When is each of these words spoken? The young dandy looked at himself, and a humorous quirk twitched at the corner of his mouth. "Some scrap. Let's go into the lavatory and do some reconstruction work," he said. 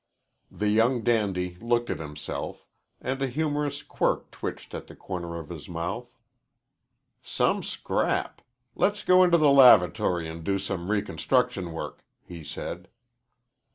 The 0.49 0.69
young 0.69 1.03
dandy 1.03 1.59
looked 1.61 1.91
at 1.91 1.99
himself, 1.99 2.65
and 3.01 3.21
a 3.21 3.27
humorous 3.27 3.83
quirk 3.83 4.31
twitched 4.31 4.73
at 4.73 4.87
the 4.87 4.95
corner 4.95 5.37
of 5.37 5.49
his 5.49 5.69
mouth. 5.69 6.07
"Some 7.21 7.61
scrap. 7.61 8.41
Let's 8.73 9.03
go 9.03 9.21
into 9.21 9.37
the 9.37 9.51
lavatory 9.51 10.27
and 10.27 10.43
do 10.43 10.57
some 10.57 10.89
reconstruction 10.89 11.71
work," 11.71 12.03
he 12.23 12.43
said. 12.43 12.87